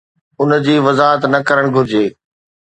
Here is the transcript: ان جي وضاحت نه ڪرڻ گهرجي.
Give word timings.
ان 0.39 0.51
جي 0.67 0.75
وضاحت 0.87 1.21
نه 1.33 1.39
ڪرڻ 1.47 1.65
گهرجي. 1.75 2.05